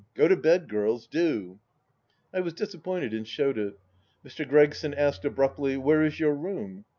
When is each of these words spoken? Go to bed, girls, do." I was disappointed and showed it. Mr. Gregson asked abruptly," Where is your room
Go 0.15 0.27
to 0.27 0.35
bed, 0.35 0.67
girls, 0.67 1.05
do." 1.05 1.59
I 2.33 2.39
was 2.39 2.53
disappointed 2.53 3.13
and 3.13 3.27
showed 3.27 3.59
it. 3.59 3.79
Mr. 4.25 4.49
Gregson 4.49 4.95
asked 4.95 5.25
abruptly," 5.25 5.77
Where 5.77 6.01
is 6.03 6.19
your 6.19 6.33
room 6.33 6.85